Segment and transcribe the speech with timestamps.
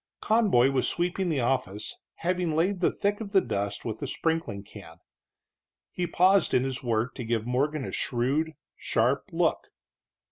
[0.19, 4.63] Conboy was sweeping the office, having laid the thick of the dust with a sprinkling
[4.63, 4.97] can.
[5.91, 9.67] He paused in his work to give Morgan a shrewd, sharp look.